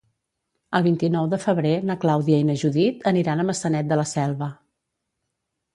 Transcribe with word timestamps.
El 0.77 0.85
vint-i-nou 0.87 1.27
de 1.33 1.39
febrer 1.43 1.73
na 1.91 1.97
Clàudia 2.05 2.41
i 2.45 2.49
na 2.49 2.57
Judit 2.63 3.07
aniran 3.13 3.45
a 3.45 3.47
Maçanet 3.53 3.93
de 3.95 4.01
la 4.03 4.09
Selva. 4.17 4.51